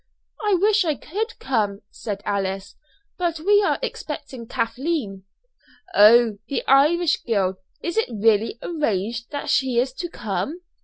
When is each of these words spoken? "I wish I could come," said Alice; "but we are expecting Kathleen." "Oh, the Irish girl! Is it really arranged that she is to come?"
"I 0.43 0.55
wish 0.55 0.83
I 0.83 0.95
could 0.95 1.37
come," 1.37 1.81
said 1.91 2.23
Alice; 2.25 2.75
"but 3.19 3.39
we 3.39 3.61
are 3.61 3.77
expecting 3.83 4.47
Kathleen." 4.47 5.25
"Oh, 5.93 6.39
the 6.47 6.63
Irish 6.67 7.17
girl! 7.21 7.59
Is 7.83 7.97
it 7.97 8.09
really 8.11 8.57
arranged 8.63 9.29
that 9.29 9.51
she 9.51 9.77
is 9.77 9.93
to 9.93 10.09
come?" 10.09 10.61